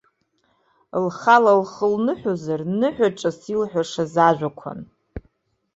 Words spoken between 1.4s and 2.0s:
лхы